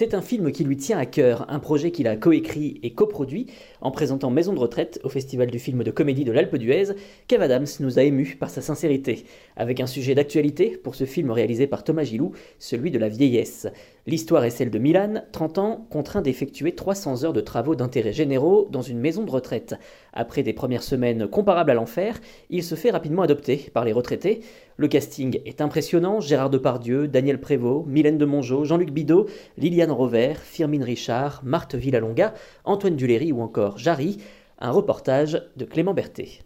C'est 0.00 0.14
un 0.14 0.22
film 0.22 0.50
qui 0.50 0.64
lui 0.64 0.78
tient 0.78 0.96
à 0.96 1.04
cœur, 1.04 1.44
un 1.50 1.58
projet 1.58 1.90
qu'il 1.90 2.08
a 2.08 2.16
coécrit 2.16 2.80
et 2.82 2.94
coproduit 2.94 3.48
en 3.82 3.90
présentant 3.90 4.30
Maison 4.30 4.54
de 4.54 4.58
retraite 4.58 4.98
au 5.04 5.10
Festival 5.10 5.50
du 5.50 5.58
film 5.58 5.84
de 5.84 5.90
comédie 5.90 6.24
de 6.24 6.32
l'Alpe 6.32 6.56
d'Huez. 6.56 6.94
Kev 7.28 7.44
Adams 7.44 7.66
nous 7.80 7.98
a 7.98 8.02
émus 8.02 8.36
par 8.36 8.48
sa 8.48 8.62
sincérité, 8.62 9.26
avec 9.56 9.78
un 9.78 9.86
sujet 9.86 10.14
d'actualité 10.14 10.78
pour 10.82 10.94
ce 10.94 11.04
film 11.04 11.30
réalisé 11.30 11.66
par 11.66 11.84
Thomas 11.84 12.04
Gilou, 12.04 12.32
celui 12.58 12.90
de 12.90 12.98
la 12.98 13.10
vieillesse. 13.10 13.66
L'histoire 14.06 14.44
est 14.44 14.50
celle 14.50 14.70
de 14.70 14.78
Milan, 14.78 15.24
30 15.32 15.58
ans, 15.58 15.86
contraint 15.90 16.22
d'effectuer 16.22 16.74
300 16.74 17.24
heures 17.24 17.32
de 17.34 17.42
travaux 17.42 17.74
d'intérêt 17.74 18.14
généraux 18.14 18.66
dans 18.70 18.80
une 18.80 18.98
maison 18.98 19.24
de 19.24 19.30
retraite. 19.30 19.74
Après 20.14 20.42
des 20.42 20.54
premières 20.54 20.82
semaines 20.82 21.28
comparables 21.28 21.70
à 21.70 21.74
l'enfer, 21.74 22.18
il 22.48 22.64
se 22.64 22.74
fait 22.74 22.90
rapidement 22.90 23.22
adopter 23.22 23.70
par 23.74 23.84
les 23.84 23.92
retraités. 23.92 24.40
Le 24.78 24.88
casting 24.88 25.40
est 25.44 25.60
impressionnant, 25.60 26.20
Gérard 26.20 26.48
Depardieu, 26.48 27.08
Daniel 27.08 27.40
Prévost, 27.40 27.86
Mylène 27.86 28.18
de 28.18 28.24
Mongeau, 28.24 28.64
Jean-Luc 28.64 28.90
Bidot, 28.90 29.26
Liliane 29.58 29.92
Rover, 29.92 30.34
Firmine 30.42 30.84
Richard, 30.84 31.42
Marthe 31.44 31.74
Villalonga, 31.74 32.32
Antoine 32.64 32.96
Duléry 32.96 33.32
ou 33.32 33.42
encore 33.42 33.76
Jarry. 33.76 34.16
Un 34.58 34.70
reportage 34.70 35.42
de 35.56 35.64
Clément 35.64 35.94
Berthet 35.94 36.40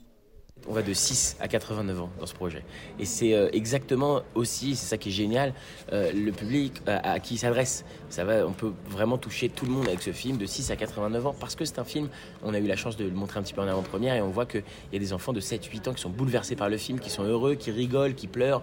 on 0.68 0.72
va 0.72 0.82
de 0.82 0.92
6 0.92 1.36
à 1.40 1.48
89 1.48 2.00
ans 2.00 2.10
dans 2.18 2.26
ce 2.26 2.34
projet. 2.34 2.62
Et 2.98 3.04
c'est 3.04 3.34
euh, 3.34 3.48
exactement 3.52 4.22
aussi, 4.34 4.76
c'est 4.76 4.86
ça 4.86 4.96
qui 4.96 5.10
est 5.10 5.12
génial, 5.12 5.54
euh, 5.92 6.12
le 6.12 6.32
public 6.32 6.80
euh, 6.88 6.98
à, 7.02 7.20
qui 7.20 7.34
il 7.34 7.38
s'adresse. 7.38 7.84
Ça 8.08 8.24
va, 8.24 8.46
on 8.46 8.52
peut 8.52 8.72
vraiment 8.88 9.18
toucher 9.18 9.48
tout 9.48 9.66
le 9.66 9.72
monde 9.72 9.88
avec 9.88 10.02
ce 10.02 10.12
film 10.12 10.36
de 10.36 10.46
6 10.46 10.70
à 10.70 10.76
89 10.76 11.26
ans 11.26 11.34
parce 11.38 11.54
que 11.54 11.64
c'est 11.64 11.78
un 11.78 11.84
film, 11.84 12.08
on 12.42 12.54
a 12.54 12.58
eu 12.58 12.66
la 12.66 12.76
chance 12.76 12.96
de 12.96 13.04
le 13.04 13.10
montrer 13.10 13.40
un 13.40 13.42
petit 13.42 13.54
peu 13.54 13.60
en 13.60 13.66
avant-première 13.66 14.14
et 14.14 14.22
on 14.22 14.30
voit 14.30 14.46
qu'il 14.46 14.62
y 14.92 14.96
a 14.96 14.98
des 14.98 15.12
enfants 15.12 15.32
de 15.32 15.40
7-8 15.40 15.88
ans 15.88 15.94
qui 15.94 16.00
sont 16.00 16.10
bouleversés 16.10 16.56
par 16.56 16.68
le 16.68 16.76
film, 16.76 17.00
qui 17.00 17.10
sont 17.10 17.24
heureux, 17.24 17.54
qui 17.56 17.70
rigolent, 17.70 18.14
qui 18.14 18.26
pleurent, 18.26 18.62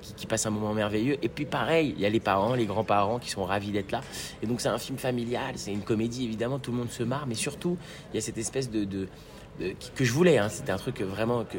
qui, 0.00 0.14
qui, 0.14 0.26
passent 0.26 0.46
un 0.46 0.50
moment 0.50 0.72
merveilleux. 0.72 1.18
Et 1.22 1.28
puis 1.28 1.44
pareil, 1.44 1.94
il 1.96 2.00
y 2.00 2.06
a 2.06 2.10
les 2.10 2.20
parents, 2.20 2.54
les 2.54 2.66
grands-parents 2.66 3.18
qui 3.18 3.30
sont 3.30 3.44
ravis 3.44 3.70
d'être 3.70 3.92
là. 3.92 4.00
Et 4.42 4.46
donc 4.46 4.60
c'est 4.60 4.68
un 4.68 4.78
film 4.78 4.98
familial, 4.98 5.54
c'est 5.56 5.72
une 5.72 5.82
comédie 5.82 6.24
évidemment, 6.24 6.58
tout 6.58 6.72
le 6.72 6.78
monde 6.78 6.90
se 6.90 7.02
marre, 7.02 7.26
mais 7.26 7.34
surtout 7.34 7.76
il 8.12 8.16
y 8.16 8.18
a 8.18 8.20
cette 8.22 8.38
espèce 8.38 8.70
de, 8.70 8.84
de 8.84 9.08
que 9.94 10.04
je 10.04 10.12
voulais. 10.12 10.38
Hein. 10.38 10.48
C'était 10.48 10.72
un 10.72 10.76
truc 10.76 11.00
vraiment 11.00 11.44
que, 11.44 11.58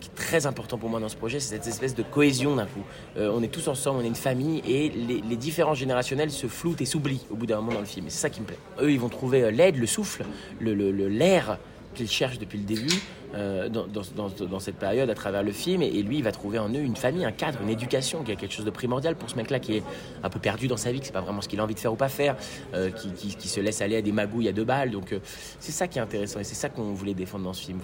qui 0.00 0.08
est 0.08 0.14
très 0.14 0.46
important 0.46 0.78
pour 0.78 0.88
moi 0.88 1.00
dans 1.00 1.08
ce 1.08 1.16
projet, 1.16 1.40
c'est 1.40 1.56
cette 1.56 1.66
espèce 1.66 1.94
de 1.94 2.02
cohésion 2.02 2.56
d'un 2.56 2.66
coup. 2.66 2.82
Euh, 3.16 3.30
on 3.34 3.42
est 3.42 3.48
tous 3.48 3.68
ensemble, 3.68 4.00
on 4.00 4.04
est 4.04 4.08
une 4.08 4.14
famille 4.14 4.62
et 4.66 4.88
les, 4.88 5.36
différences 5.36 5.78
générationnelles 5.78 6.30
se 6.30 6.46
floutent 6.46 6.80
et 6.80 6.84
s'oublient 6.84 7.26
au 7.30 7.34
bout 7.34 7.46
d'un 7.46 7.56
moment 7.56 7.72
dans 7.72 7.80
le 7.80 7.86
film. 7.86 8.06
Et 8.06 8.10
c'est 8.10 8.20
ça 8.20 8.30
qui 8.30 8.40
me 8.40 8.46
plaît. 8.46 8.58
Eux, 8.80 8.92
ils 8.92 9.00
vont 9.00 9.08
trouver 9.08 9.42
euh, 9.42 9.50
l'aide, 9.50 9.76
le 9.76 9.86
souffle, 9.86 10.24
l'air 10.60 10.76
le, 10.76 11.08
qu'ils 11.94 12.10
cherchent 12.10 12.38
depuis 12.38 12.58
le 12.58 12.64
début. 12.64 13.00
Euh, 13.34 13.70
dans, 13.70 14.60
cette 14.60 14.76
période 14.76 15.08
à 15.08 15.14
travers 15.14 15.42
le 15.42 15.52
film. 15.52 15.80
Et, 15.80 16.02
lui, 16.02 16.18
il 16.18 16.22
va 16.22 16.32
trouver 16.32 16.58
en 16.58 16.68
eux 16.68 16.80
une 16.80 16.96
famille, 16.96 17.24
un 17.24 17.32
cadre, 17.32 17.60
une 17.62 17.70
éducation, 17.70 18.22
qui 18.22 18.32
a 18.32 18.36
quelque 18.36 18.52
chose 18.52 18.66
de 18.66 18.70
primordial 18.70 19.16
pour 19.16 19.30
ce 19.30 19.36
mec-là 19.36 19.58
qui 19.58 19.78
est 19.78 19.82
un 20.22 20.28
peu 20.28 20.38
perdu 20.38 20.68
dans 20.68 20.76
sa 20.76 20.92
vie, 20.92 21.00
qui 21.00 21.06
c'est 21.06 21.12
pas 21.12 21.22
vraiment 21.22 21.40
ce 21.40 21.48
qu'il 21.48 21.58
a 21.58 21.64
envie 21.64 21.74
de 21.74 21.80
faire 21.80 21.92
ou 21.92 21.96
pas 21.96 22.10
faire, 22.10 22.36
euh, 22.74 22.90
qui, 22.90 23.48
se 23.48 23.60
laisse 23.60 23.80
aller 23.80 23.96
à 23.96 24.02
des 24.02 24.12
magouilles 24.12 24.48
à 24.48 24.52
deux 24.52 24.64
balles. 24.64 24.90
Donc 24.90 25.12
euh, 25.12 25.20
c'est 25.60 25.72
ça 25.72 25.88
qui 25.88 25.98
est 25.98 26.02
intéressant 26.02 26.40
et 26.40 26.44
c'est 26.44 26.54
ça 26.54 26.68
qu'on 26.68 26.92
voulait 26.92 27.14
défendre 27.14 27.44
dans 27.44 27.52
ce 27.54 27.64
film. 27.64 27.80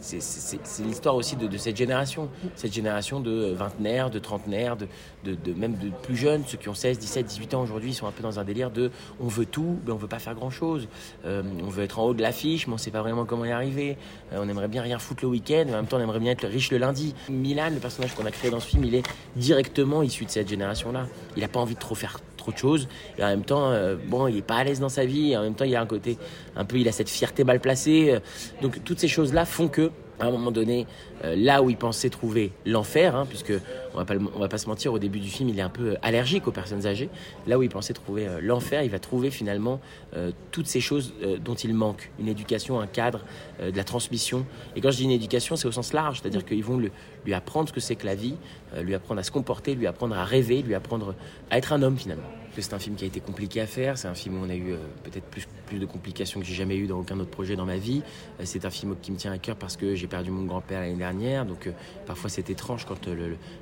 C'est 0.00 0.84
l'histoire 0.84 1.14
aussi 1.14 1.36
de, 1.36 1.56
cette 1.56 1.76
génération, 1.76 2.28
cette 2.54 2.74
génération 2.74 3.20
de 3.20 3.52
vingtenaires, 3.56 4.10
de 4.10 4.18
trentenaires, 4.18 4.76
de, 4.76 4.86
de, 5.24 5.54
même 5.54 5.74
de 5.76 5.88
plus 6.02 6.16
jeunes, 6.16 6.42
ceux 6.46 6.58
qui 6.58 6.68
ont 6.68 6.74
16, 6.74 6.98
17, 6.98 7.26
18 7.26 7.54
ans 7.54 7.62
aujourd'hui, 7.62 7.94
sont 7.94 8.06
un 8.06 8.12
peu 8.12 8.22
dans 8.22 8.38
un 8.38 8.44
délire 8.44 8.70
de 8.70 8.90
on 9.20 9.28
veut 9.28 9.46
tout, 9.46 9.78
mais 9.86 9.92
on 9.92 9.96
veut 9.96 10.08
pas 10.08 10.18
faire 10.18 10.34
grand-chose. 10.34 10.86
on 11.24 11.68
veut 11.70 11.84
être 11.84 11.98
en 11.98 12.04
haut 12.04 12.14
de 12.14 12.22
l'affiche, 12.22 12.66
mais 12.66 12.74
on 12.74 12.78
sait 12.78 12.90
pas 12.90 13.00
vraiment 13.00 13.24
comment 13.24 13.41
y 13.44 13.50
arriver. 13.50 13.96
on 14.32 14.48
aimerait 14.48 14.68
bien 14.68 14.82
rien 14.82 14.98
foutre 14.98 15.24
le 15.24 15.28
week-end, 15.28 15.64
en 15.68 15.72
même 15.72 15.86
temps 15.86 15.98
on 15.98 16.00
aimerait 16.00 16.20
bien 16.20 16.32
être 16.32 16.46
riche 16.46 16.70
le 16.70 16.78
lundi. 16.78 17.14
Milan, 17.28 17.70
le 17.72 17.80
personnage 17.80 18.14
qu'on 18.14 18.26
a 18.26 18.30
créé 18.30 18.50
dans 18.50 18.60
ce 18.60 18.68
film, 18.68 18.84
il 18.84 18.94
est 18.94 19.02
directement 19.36 20.02
issu 20.02 20.24
de 20.24 20.30
cette 20.30 20.48
génération-là. 20.48 21.06
Il 21.36 21.42
n'a 21.42 21.48
pas 21.48 21.60
envie 21.60 21.74
de 21.74 21.80
trop 21.80 21.94
faire 21.94 22.18
trop 22.36 22.52
de 22.52 22.58
choses, 22.58 22.88
et 23.18 23.22
en 23.22 23.28
même 23.28 23.44
temps, 23.44 23.70
euh, 23.70 23.96
bon, 24.08 24.26
il 24.26 24.38
est 24.38 24.42
pas 24.42 24.56
à 24.56 24.64
l'aise 24.64 24.80
dans 24.80 24.88
sa 24.88 25.04
vie, 25.04 25.32
et 25.32 25.36
en 25.36 25.42
même 25.42 25.54
temps, 25.54 25.64
il 25.64 25.76
a 25.76 25.80
un 25.80 25.86
côté, 25.86 26.18
un 26.56 26.64
peu, 26.64 26.76
il 26.76 26.88
a 26.88 26.92
cette 26.92 27.08
fierté 27.08 27.44
mal 27.44 27.60
placée. 27.60 28.18
Donc 28.60 28.82
toutes 28.84 28.98
ces 28.98 29.08
choses-là 29.08 29.44
font 29.44 29.68
que 29.68 29.90
à 30.20 30.26
un 30.26 30.30
moment 30.30 30.50
donné, 30.50 30.86
euh, 31.24 31.34
là 31.36 31.62
où 31.62 31.70
il 31.70 31.76
pensait 31.76 32.10
trouver 32.10 32.52
l'enfer, 32.66 33.16
hein, 33.16 33.26
puisque 33.28 33.52
on 33.94 34.04
va 34.04 34.48
pas 34.48 34.58
se 34.58 34.68
mentir, 34.68 34.92
au 34.92 34.98
début 34.98 35.20
du 35.20 35.28
film, 35.28 35.48
il 35.48 35.58
est 35.58 35.62
un 35.62 35.68
peu 35.68 35.96
allergique 36.02 36.46
aux 36.46 36.52
personnes 36.52 36.86
âgées. 36.86 37.10
Là 37.46 37.58
où 37.58 37.62
il 37.62 37.68
pensait 37.68 37.92
trouver 37.92 38.26
euh, 38.26 38.40
l'enfer, 38.40 38.82
il 38.82 38.90
va 38.90 38.98
trouver 38.98 39.30
finalement 39.30 39.80
euh, 40.14 40.30
toutes 40.50 40.66
ces 40.66 40.80
choses 40.80 41.14
dont 41.44 41.54
il 41.54 41.74
manque 41.74 42.10
une 42.18 42.28
éducation, 42.28 42.80
un 42.80 42.86
cadre, 42.86 43.20
de 43.60 43.76
la 43.76 43.84
transmission. 43.84 44.44
Et 44.74 44.80
quand 44.80 44.90
je 44.90 44.96
dis 44.98 45.04
une 45.04 45.10
éducation, 45.10 45.56
c'est 45.56 45.68
au 45.68 45.72
sens 45.72 45.92
large, 45.92 46.20
c'est-à-dire 46.20 46.44
qu'ils 46.44 46.64
vont 46.64 46.78
lui 46.78 47.34
apprendre 47.34 47.68
ce 47.68 47.72
que 47.72 47.80
c'est 47.80 47.96
que 47.96 48.06
la 48.06 48.14
vie, 48.14 48.34
lui 48.80 48.94
apprendre 48.94 49.20
à 49.20 49.24
se 49.24 49.30
comporter, 49.30 49.74
lui 49.74 49.86
apprendre 49.86 50.16
à 50.16 50.24
rêver, 50.24 50.62
lui 50.62 50.74
apprendre 50.74 51.14
à 51.50 51.58
être 51.58 51.72
un 51.72 51.82
homme 51.82 51.96
finalement 51.96 52.28
c'est 52.60 52.74
un 52.74 52.78
film 52.78 52.96
qui 52.96 53.04
a 53.04 53.06
été 53.06 53.20
compliqué 53.20 53.60
à 53.60 53.66
faire. 53.66 53.96
C'est 53.96 54.08
un 54.08 54.14
film 54.14 54.36
où 54.36 54.44
on 54.44 54.50
a 54.50 54.54
eu 54.54 54.72
euh, 54.72 54.76
peut-être 55.04 55.24
plus, 55.24 55.48
plus 55.66 55.78
de 55.78 55.86
complications 55.86 56.40
que 56.40 56.46
j'ai 56.46 56.54
jamais 56.54 56.76
eu 56.76 56.86
dans 56.86 56.98
aucun 56.98 57.18
autre 57.18 57.30
projet 57.30 57.56
dans 57.56 57.64
ma 57.64 57.78
vie. 57.78 58.02
Euh, 58.38 58.42
c'est 58.44 58.66
un 58.66 58.70
film 58.70 58.94
qui 59.00 59.10
me 59.10 59.16
tient 59.16 59.32
à 59.32 59.38
cœur 59.38 59.56
parce 59.56 59.76
que 59.76 59.94
j'ai 59.94 60.06
perdu 60.06 60.30
mon 60.30 60.44
grand-père 60.44 60.80
l'année 60.80 60.94
dernière. 60.94 61.46
Donc 61.46 61.66
euh, 61.66 61.72
parfois 62.06 62.28
c'est 62.28 62.50
étrange 62.50 62.84
quand 62.84 63.08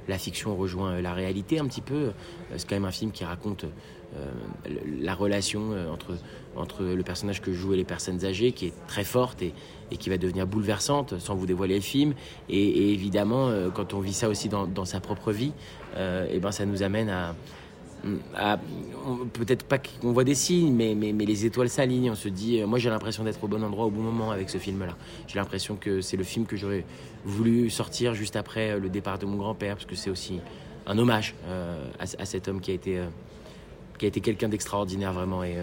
la 0.08 0.18
fiction 0.18 0.56
rejoint 0.56 1.00
la 1.00 1.14
réalité 1.14 1.58
un 1.58 1.66
petit 1.66 1.80
peu. 1.80 2.12
c'est 2.56 2.68
quand 2.68 2.74
même 2.74 2.84
un 2.84 2.90
film 2.90 3.12
qui 3.12 3.24
raconte 3.24 3.64
la 5.00 5.14
relation 5.14 5.70
entre, 5.92 6.16
entre 6.56 6.82
le 6.82 7.02
personnage 7.02 7.40
que 7.40 7.52
je 7.52 7.58
joue 7.58 7.74
et 7.74 7.76
les 7.76 7.84
personnes 7.84 8.24
âgées 8.24 8.52
qui 8.52 8.66
est 8.66 8.74
très 8.88 9.04
forte 9.04 9.40
et, 9.42 9.54
et 9.90 9.96
qui 9.96 10.10
va 10.10 10.18
devenir 10.18 10.46
bouleversante 10.46 11.18
sans 11.18 11.34
vous 11.34 11.46
dévoiler 11.46 11.76
le 11.76 11.80
film. 11.80 12.14
Et, 12.48 12.92
évidemment, 12.92 13.50
quand 13.74 13.94
on 13.94 14.00
vit 14.00 14.12
ça 14.12 14.28
aussi 14.28 14.48
dans, 14.48 14.66
dans 14.66 14.84
sa 14.84 15.00
propre 15.00 15.32
vie, 15.32 15.52
et 15.96 16.32
eh 16.32 16.38
ben 16.40 16.50
ça 16.50 16.66
nous 16.66 16.82
amène 16.82 17.08
à 17.08 17.34
peut-être 19.32 19.64
pas 19.64 19.78
qu'on 19.78 20.12
voit 20.12 20.24
des 20.24 20.34
signes, 20.34 20.72
mais, 20.74 20.94
mais, 20.94 21.12
mais 21.12 21.24
les 21.24 21.46
étoiles 21.46 21.68
s'alignent. 21.68 22.10
On 22.10 22.14
se 22.14 22.28
dit, 22.28 22.60
euh, 22.60 22.66
moi 22.66 22.78
j'ai 22.78 22.90
l'impression 22.90 23.24
d'être 23.24 23.42
au 23.42 23.48
bon 23.48 23.62
endroit 23.62 23.86
au 23.86 23.90
bon 23.90 24.02
moment 24.02 24.30
avec 24.30 24.50
ce 24.50 24.58
film-là. 24.58 24.96
J'ai 25.26 25.38
l'impression 25.38 25.76
que 25.76 26.00
c'est 26.00 26.16
le 26.16 26.24
film 26.24 26.46
que 26.46 26.56
j'aurais 26.56 26.84
voulu 27.24 27.70
sortir 27.70 28.14
juste 28.14 28.36
après 28.36 28.70
euh, 28.70 28.78
le 28.78 28.88
départ 28.88 29.18
de 29.18 29.26
mon 29.26 29.36
grand-père, 29.36 29.76
parce 29.76 29.86
que 29.86 29.96
c'est 29.96 30.10
aussi 30.10 30.40
un 30.86 30.98
hommage 30.98 31.34
euh, 31.46 31.86
à, 31.98 32.24
cet 32.24 32.48
homme 32.48 32.60
qui 32.60 32.70
a 32.70 32.74
été, 32.74 33.00
qui 34.00 34.06
a 34.06 34.08
été 34.08 34.22
quelqu'un 34.22 34.48
d'extraordinaire 34.48 35.12
vraiment. 35.12 35.44
Et, 35.44 35.58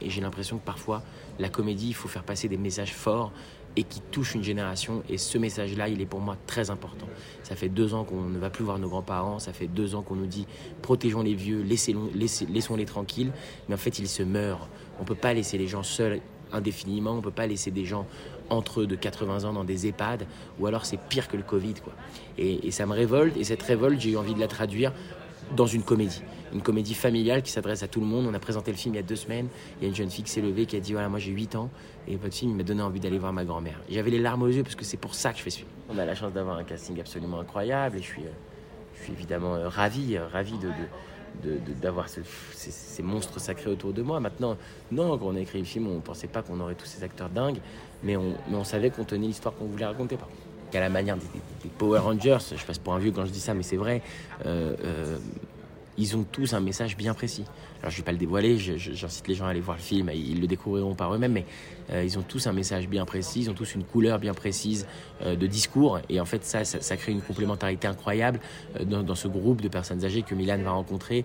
et 0.00 0.10
j'ai 0.10 0.20
l'impression 0.20 0.58
que 0.58 0.64
parfois, 0.64 1.02
la 1.40 1.48
comédie, 1.48 1.88
il 1.88 1.94
faut 1.94 2.06
faire 2.06 2.22
passer 2.22 2.46
des 2.46 2.56
messages 2.56 2.94
forts 2.94 3.32
et 3.74 3.82
qui 3.82 4.00
touche 4.12 4.36
une 4.36 4.44
génération. 4.44 5.02
Et 5.08 5.18
ce 5.18 5.38
message-là, 5.38 5.88
il 5.88 6.00
est 6.00 6.06
pour 6.06 6.20
moi 6.20 6.36
très 6.46 6.70
important. 6.70 7.08
Ça 7.42 7.56
fait 7.56 7.68
deux 7.68 7.92
ans 7.92 8.04
qu'on 8.04 8.22
ne 8.22 8.38
va 8.38 8.48
plus 8.48 8.64
voir 8.64 8.78
nos 8.78 8.88
grands-parents, 8.88 9.40
ça 9.40 9.52
fait 9.52 9.66
deux 9.66 9.96
ans 9.96 10.02
qu'on 10.02 10.14
nous 10.14 10.26
dit 10.26 10.46
protégeons 10.82 11.22
les 11.22 11.34
vieux, 11.34 11.64
laissons-les 11.64 12.84
tranquilles, 12.84 13.32
mais 13.68 13.74
en 13.74 13.78
fait 13.78 13.98
ils 13.98 14.08
se 14.08 14.22
meurent. 14.22 14.68
On 14.98 15.02
ne 15.02 15.08
peut 15.08 15.16
pas 15.16 15.34
laisser 15.34 15.58
les 15.58 15.66
gens 15.66 15.82
seuls 15.82 16.20
indéfiniment, 16.52 17.12
on 17.12 17.16
ne 17.16 17.22
peut 17.22 17.32
pas 17.32 17.48
laisser 17.48 17.72
des 17.72 17.86
gens 17.86 18.06
entre 18.50 18.82
eux 18.82 18.86
de 18.86 18.96
80 18.96 19.44
ans 19.44 19.52
dans 19.52 19.64
des 19.64 19.88
EHPAD, 19.88 20.26
ou 20.60 20.66
alors 20.66 20.84
c'est 20.84 20.98
pire 21.08 21.26
que 21.26 21.36
le 21.36 21.42
Covid. 21.42 21.74
Quoi. 21.74 21.92
Et 22.38 22.70
ça 22.70 22.86
me 22.86 22.94
révolte, 22.94 23.36
et 23.36 23.44
cette 23.44 23.62
révolte, 23.62 24.00
j'ai 24.00 24.10
eu 24.10 24.16
envie 24.16 24.34
de 24.34 24.40
la 24.40 24.48
traduire 24.48 24.92
dans 25.56 25.66
une 25.66 25.82
comédie. 25.82 26.22
Une 26.52 26.62
comédie 26.62 26.94
familiale 26.94 27.42
qui 27.42 27.50
s'adresse 27.50 27.82
à 27.82 27.88
tout 27.88 28.00
le 28.00 28.06
monde. 28.06 28.26
On 28.26 28.34
a 28.34 28.38
présenté 28.38 28.70
le 28.70 28.76
film 28.76 28.94
il 28.94 28.98
y 28.98 29.00
a 29.00 29.04
deux 29.04 29.16
semaines. 29.16 29.48
Il 29.78 29.84
y 29.84 29.86
a 29.86 29.88
une 29.88 29.94
jeune 29.94 30.10
fille 30.10 30.24
qui 30.24 30.30
s'est 30.30 30.40
levée 30.40 30.66
qui 30.66 30.76
a 30.76 30.80
dit 30.80 30.92
Voilà, 30.92 31.08
moi 31.08 31.18
j'ai 31.18 31.32
8 31.32 31.56
ans 31.56 31.70
et 32.08 32.16
votre 32.16 32.34
film 32.34 32.56
m'a 32.56 32.62
donné 32.62 32.82
envie 32.82 33.00
d'aller 33.00 33.18
voir 33.18 33.32
ma 33.32 33.44
grand-mère. 33.44 33.80
J'avais 33.88 34.10
les 34.10 34.18
larmes 34.18 34.42
aux 34.42 34.48
yeux 34.48 34.62
parce 34.62 34.74
que 34.74 34.84
c'est 34.84 34.96
pour 34.96 35.14
ça 35.14 35.32
que 35.32 35.38
je 35.38 35.42
fais 35.42 35.50
ce 35.50 35.58
film. 35.58 35.68
On 35.88 35.98
a 35.98 36.04
la 36.04 36.14
chance 36.14 36.32
d'avoir 36.32 36.56
un 36.56 36.64
casting 36.64 36.98
absolument 37.00 37.40
incroyable 37.40 37.98
et 37.98 38.02
je 38.02 38.06
suis, 38.06 38.22
euh, 38.22 38.30
je 38.96 39.04
suis 39.04 39.12
évidemment 39.12 39.54
euh, 39.54 39.68
ravi, 39.68 40.16
euh, 40.16 40.26
ravi 40.26 40.54
de, 40.58 40.68
d'avoir 41.80 42.08
ces, 42.08 43.02
monstres 43.02 43.40
sacrés 43.40 43.70
autour 43.70 43.92
de 43.92 44.02
moi. 44.02 44.20
Maintenant, 44.20 44.56
non, 44.90 45.16
quand 45.18 45.26
on 45.26 45.36
a 45.36 45.40
écrit 45.40 45.58
le 45.58 45.64
film, 45.64 45.86
on 45.86 45.96
ne 45.96 46.00
pensait 46.00 46.26
pas 46.26 46.42
qu'on 46.42 46.60
aurait 46.60 46.74
tous 46.74 46.86
ces 46.86 47.04
acteurs 47.04 47.28
dingues, 47.28 47.60
mais 48.02 48.16
on, 48.16 48.34
mais 48.48 48.56
on 48.56 48.64
savait 48.64 48.90
qu'on 48.90 49.04
tenait 49.04 49.26
l'histoire 49.26 49.54
qu'on 49.54 49.66
voulait 49.66 49.86
raconter. 49.86 50.16
À 50.72 50.80
la 50.80 50.88
manière 50.88 51.16
des, 51.16 51.68
Power 51.78 51.98
Rangers, 51.98 52.38
je 52.56 52.64
passe 52.64 52.78
pour 52.78 52.94
un 52.94 52.98
vieux 52.98 53.10
quand 53.10 53.24
je 53.24 53.30
dis 53.30 53.40
ça, 53.40 53.54
mais 53.54 53.62
c'est 53.62 53.76
vrai, 53.76 54.02
ils 56.00 56.16
ont 56.16 56.24
tous 56.24 56.54
un 56.54 56.60
message 56.60 56.96
bien 56.96 57.14
précis. 57.14 57.44
Alors 57.80 57.90
je 57.90 57.96
vais 57.98 58.02
pas 58.02 58.12
le 58.12 58.18
dévoiler, 58.18 58.58
j'incite 58.58 59.28
les 59.28 59.34
gens 59.34 59.46
à 59.46 59.50
aller 59.50 59.60
voir 59.60 59.76
le 59.76 59.82
film, 59.82 60.10
ils 60.14 60.40
le 60.40 60.46
découvriront 60.46 60.94
par 60.94 61.14
eux-mêmes, 61.14 61.32
mais 61.32 61.46
euh, 61.92 62.04
ils 62.04 62.18
ont 62.18 62.22
tous 62.22 62.46
un 62.46 62.52
message 62.52 62.88
bien 62.88 63.04
précis, 63.04 63.40
ils 63.40 63.50
ont 63.50 63.54
tous 63.54 63.74
une 63.74 63.84
couleur 63.84 64.18
bien 64.18 64.34
précise 64.34 64.86
euh, 65.22 65.34
de 65.34 65.46
discours, 65.46 65.98
et 66.08 66.20
en 66.20 66.24
fait 66.24 66.44
ça, 66.44 66.64
ça, 66.64 66.96
crée 66.96 67.12
une 67.12 67.22
complémentarité 67.22 67.86
incroyable 67.86 68.40
euh, 68.78 68.84
dans, 68.84 69.14
ce 69.14 69.28
groupe 69.28 69.60
de 69.62 69.68
personnes 69.68 70.04
âgées 70.04 70.22
que 70.22 70.34
Milan 70.34 70.58
va 70.62 70.72
rencontrer. 70.72 71.24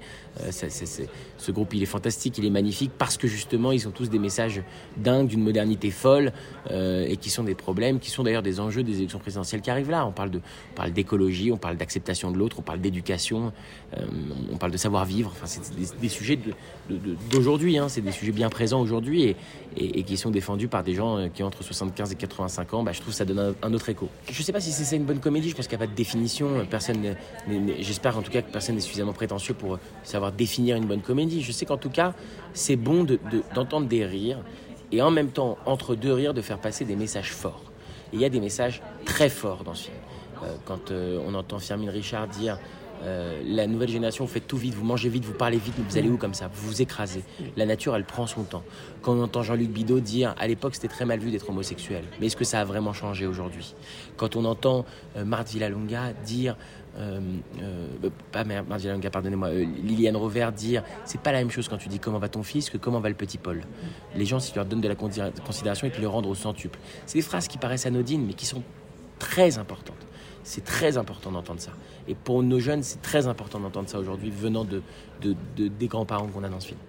ce 0.50 1.52
groupe 1.52 1.74
il 1.74 1.84
est 1.84 1.88
fantastique, 1.88 2.38
il 2.38 2.46
est 2.46 2.50
magnifique, 2.50 2.92
parce 2.98 3.18
que 3.18 3.28
justement 3.28 3.72
ils 3.72 3.88
ont 3.88 3.92
tous 3.92 4.10
des 4.10 4.20
messages 4.20 4.62
dingues, 4.98 5.28
d'une 5.28 5.44
modernité 5.44 5.92
folle, 5.92 6.32
et 6.70 7.18
qui 7.18 7.30
sont 7.30 7.44
des 7.44 7.56
problèmes, 7.56 8.00
qui 8.00 8.10
sont 8.10 8.24
d'ailleurs 8.24 8.44
des 8.44 8.60
enjeux 8.60 8.84
des 8.84 8.98
élections 8.98 9.20
présidentielles 9.20 9.62
qui 9.62 9.70
arrivent 9.70 9.90
là. 9.90 10.06
On 10.06 10.12
parle 10.12 10.92
d'écologie, 10.92 11.52
on 11.52 11.58
parle 11.58 11.78
d'acceptation 11.78 12.32
de 12.32 12.38
l'autre, 12.38 12.60
on 12.60 12.64
parle 12.64 12.80
d'éducation, 12.80 13.54
on 14.52 14.58
parle 14.58 14.65
de 14.72 14.78
savoir-vivre. 14.78 15.32
Enfin, 15.34 15.46
c'est 15.46 16.00
des, 16.00 16.10
sujets 16.10 16.40
d'aujourd'hui, 17.30 17.78
hein. 17.78 17.90
c'est 17.90 18.02
des 18.02 18.12
sujets 18.12 18.32
bien 18.32 18.50
présents 18.50 18.82
aujourd'hui 18.82 19.36
et, 19.78 20.04
qui 20.04 20.18
sont 20.18 20.32
défendus 20.32 20.68
par 20.68 20.84
des 20.84 20.94
gens 20.94 21.18
euh, 21.18 21.28
qui 21.28 21.44
ont 21.44 21.48
entre 21.48 21.64
75 21.64 22.12
et 22.12 22.16
85 22.16 22.74
ans. 22.74 22.84
Bah, 22.84 22.92
je 22.92 23.02
trouve 23.02 23.14
que 23.14 23.18
ça 23.18 23.26
donne 23.26 23.56
un, 23.62 23.74
autre 23.74 23.90
écho. 23.90 24.10
Je 24.30 24.40
ne 24.40 24.44
sais 24.44 24.54
pas 24.54 24.60
si 24.60 24.72
c'est 24.72 24.96
une 24.96 25.06
bonne 25.06 25.20
comédie, 25.20 25.50
je 25.50 25.56
pense 25.56 25.68
qu'il 25.68 25.78
n'y 25.78 25.84
a 25.84 25.88
pas 25.88 25.92
de 25.92 25.98
définition. 25.98 26.66
Personne, 26.70 27.16
j'espère 27.80 28.18
en 28.18 28.22
tout 28.22 28.32
cas 28.32 28.42
que 28.42 28.52
personne 28.52 28.76
n'est 28.76 28.82
suffisamment 28.82 29.14
prétentieux 29.14 29.54
pour 29.54 29.80
savoir 30.04 30.32
définir 30.32 30.78
une 30.78 30.86
bonne 30.86 31.02
comédie. 31.02 31.42
Je 31.42 31.52
sais 31.52 31.66
qu'en 31.66 31.78
tout 31.78 31.90
cas, 31.90 32.14
c'est 32.54 32.76
bon 32.76 33.06
d'entendre 33.54 33.88
des 33.88 34.06
rires 34.06 34.40
et 34.92 35.02
en 35.02 35.12
même 35.12 35.30
temps, 35.30 35.58
entre 35.66 35.96
deux 35.96 36.14
rires, 36.14 36.34
de 36.34 36.42
faire 36.42 36.60
passer 36.60 36.86
des 36.86 36.96
messages 36.96 37.32
forts. 37.32 37.64
Il 38.14 38.20
y 38.20 38.26
a 38.26 38.30
des 38.30 38.40
messages 38.40 38.82
très 39.04 39.30
forts 39.30 39.64
dans 39.64 39.74
ce 39.74 39.86
film. 39.86 39.98
Euh, 40.44 40.56
quand 40.66 40.92
euh, 40.92 41.20
on 41.26 41.34
entend 41.34 41.60
Firmin 41.60 41.92
Richard 41.92 42.28
dire 42.28 42.60
euh, 43.04 43.42
la 43.46 43.68
nouvelle 43.68 43.90
génération, 43.90 44.26
faites 44.28 44.48
tout 44.48 44.58
vite, 44.58 44.74
vous 44.74 44.86
mangez 44.86 45.10
vite, 45.10 45.26
vous 45.26 45.34
parlez 45.34 45.58
vite, 45.58 45.76
vous 45.78 45.98
allez 45.98 46.10
où 46.10 46.18
comme 46.18 46.34
ça? 46.34 46.50
Vous 46.54 46.68
vous 46.68 46.82
écrasez. 46.82 47.24
La 47.56 47.66
nature, 47.66 47.96
elle 47.96 48.06
prend 48.06 48.28
son 48.28 48.44
temps. 48.44 48.64
Quand 49.02 49.14
on 49.14 49.24
entend 49.24 49.44
Jean-Luc 49.44 49.70
Bidot 49.70 50.00
dire 50.00 50.34
à 50.38 50.48
l'époque 50.48 50.76
c'était 50.76 50.88
très 50.88 51.06
mal 51.06 51.20
vu 51.20 51.32
d'être 51.32 51.50
homosexuel, 51.50 52.04
mais 52.20 52.28
est-ce 52.28 52.36
que 52.36 52.46
ça 52.46 52.62
a 52.62 52.66
vraiment 52.66 52.94
changé 52.94 53.28
aujourd'hui? 53.28 53.76
Quand 54.18 54.36
on 54.36 54.46
entend 54.46 54.86
euh, 55.18 55.26
Marthe 55.26 55.56
dire 56.26 56.58
euh, 56.98 57.20
pas 58.32 58.44
Marthe 58.46 58.82
Villalonga, 58.82 59.10
pardonnez-moi, 59.10 59.50
Liliane 59.52 60.16
Rover 60.16 60.50
dire 60.56 60.84
c'est 61.04 61.20
pas 61.20 61.32
la 61.32 61.40
même 61.40 61.52
chose 61.52 61.68
quand 61.68 61.78
tu 61.78 61.90
dis 61.90 62.00
comment 62.00 62.20
va 62.20 62.30
ton 62.30 62.44
fils 62.44 62.70
que 62.70 62.78
comment 62.78 63.00
va 63.00 63.10
le 63.10 63.16
petit 63.16 63.38
Paul? 63.38 63.62
Les 64.16 64.26
gens, 64.26 64.40
si 64.40 64.52
tu 64.52 64.58
leur 64.58 64.66
donnes 64.66 64.82
de 64.82 64.88
la 64.88 64.96
considération, 64.96 65.88
ils 65.88 65.92
te 65.92 66.02
le 66.02 66.08
rendre 66.08 66.30
au 66.30 66.36
centuple. 66.36 66.80
C'est 67.06 67.18
des 67.18 67.24
phrases 67.24 67.48
qui 67.48 67.58
paraissent 67.58 67.86
anodines, 67.86 68.26
mais 68.26 68.34
qui 68.34 68.46
sont 68.46 68.64
très 69.20 69.58
importantes. 69.58 70.05
C'est 70.46 70.64
très 70.64 70.96
important 70.96 71.32
d'entendre 71.32 71.60
ça. 71.60 71.72
Et 72.08 72.14
pour 72.14 72.44
nos 72.44 72.60
jeunes, 72.60 72.84
c'est 72.84 73.02
très 73.02 73.26
important 73.26 73.60
d'entendre 73.60 73.90
ça 73.90 73.98
aujourd'hui, 73.98 74.30
venant 74.30 74.64
de, 74.64 74.84
de, 75.22 75.36
de, 75.58 75.68
des 75.68 75.88
grands-parents 75.88 76.28
qu'on 76.28 76.44
a 76.44 76.50
dans 76.50 76.60
ce 76.60 76.68
film. 76.68 76.80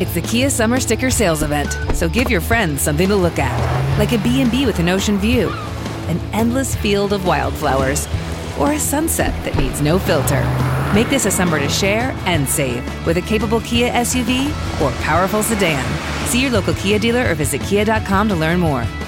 It's 0.00 0.14
the 0.14 0.22
Kia 0.22 0.48
Summer 0.48 0.78
Sticker 0.78 1.10
Sales 1.10 1.42
Event, 1.42 1.76
so 1.92 2.08
give 2.08 2.30
your 2.30 2.40
friends 2.40 2.80
something 2.80 3.08
to 3.08 3.16
look 3.16 3.40
at, 3.40 3.98
like 3.98 4.12
a 4.12 4.18
B&B 4.18 4.64
with 4.64 4.78
an 4.78 4.88
ocean 4.88 5.18
view, 5.18 5.48
an 6.08 6.20
endless 6.32 6.76
field 6.76 7.12
of 7.12 7.26
wildflowers, 7.26 8.06
or 8.60 8.74
a 8.74 8.78
sunset 8.78 9.34
that 9.44 9.56
needs 9.56 9.80
no 9.82 9.98
filter. 9.98 10.44
Make 10.94 11.10
this 11.10 11.26
a 11.26 11.32
summer 11.32 11.58
to 11.58 11.68
share 11.68 12.14
and 12.26 12.48
save 12.48 12.84
with 13.04 13.16
a 13.16 13.22
capable 13.22 13.60
Kia 13.60 13.90
SUV 13.90 14.50
or 14.80 14.92
powerful 15.02 15.42
sedan. 15.42 15.84
See 16.28 16.40
your 16.40 16.52
local 16.52 16.74
Kia 16.74 17.00
dealer 17.00 17.28
or 17.28 17.34
visit 17.34 17.60
kia.com 17.62 18.28
to 18.28 18.36
learn 18.36 18.60
more. 18.60 18.86